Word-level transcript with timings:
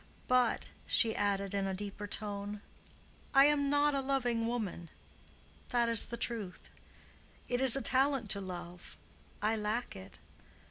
"But,"——she 0.27 1.15
added 1.15 1.53
in 1.53 1.67
a 1.67 1.75
deeper 1.75 2.07
tone,——"I 2.07 3.45
am 3.45 3.69
not 3.69 3.93
a 3.93 3.99
loving 4.01 4.47
woman. 4.47 4.89
That 5.69 5.89
is 5.89 6.05
the 6.07 6.17
truth. 6.17 6.71
It 7.47 7.61
is 7.61 7.75
a 7.75 7.81
talent 7.83 8.27
to 8.31 8.41
love—I 8.41 9.55
lack 9.57 9.95
it. 9.95 10.17